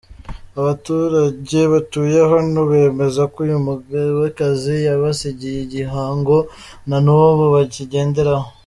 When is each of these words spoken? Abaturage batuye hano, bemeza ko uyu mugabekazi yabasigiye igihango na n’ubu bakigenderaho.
Abaturage 0.59 1.59
batuye 1.73 2.19
hano, 2.31 2.59
bemeza 2.71 3.21
ko 3.33 3.37
uyu 3.45 3.57
mugabekazi 3.65 4.73
yabasigiye 4.87 5.57
igihango 5.65 6.37
na 6.87 6.97
n’ubu 7.05 7.45
bakigenderaho. 7.55 8.47